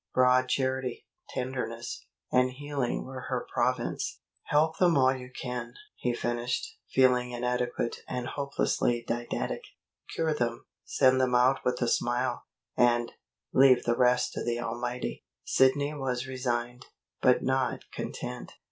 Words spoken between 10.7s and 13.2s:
send them out with a smile; and